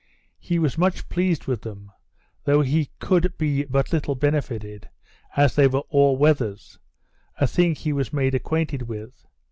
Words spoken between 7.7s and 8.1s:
he